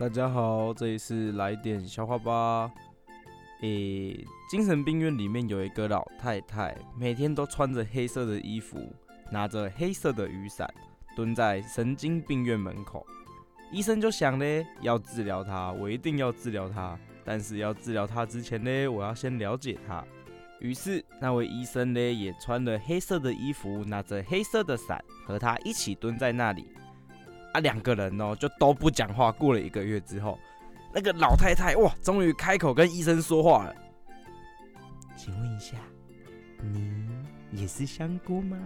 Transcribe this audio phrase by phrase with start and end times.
[0.00, 2.72] 大家好，这里是来点笑话吧。
[3.60, 8.78] 诶、精神病院里面有一个老太太，每天都穿着黑色的衣服，
[9.30, 10.66] 拿着黑色的雨伞，
[11.14, 13.06] 蹲在神经病院门口。
[13.70, 16.98] 医生就想呢，要治疗她，我一定要治疗她。
[17.22, 20.02] 但是要治疗她之前呢，我要先了解她。
[20.60, 26.72] 于是那位医生呢，也穿了黑色的衣服，拿着黑色的伞，和她一起蹲在那里。
[27.52, 29.32] 啊，两个人哦，就都不讲话。
[29.32, 30.38] 过了一个月之后。
[30.92, 33.74] 那个老太太哇，终于开口跟医生说话了。
[35.16, 35.76] 请问一下，
[36.60, 37.08] 你
[37.52, 38.58] 也是香菇吗？